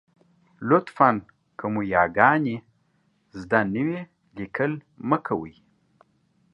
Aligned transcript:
لطفاً! 0.67 1.09
که 1.57 1.65
مو 1.73 1.81
یاګانې 1.95 2.55
زده 3.39 3.59
نه 3.73 3.81
وي، 3.87 3.99
لیکل 4.37 4.71
مه 5.09 5.17
کوئ. 5.25 5.53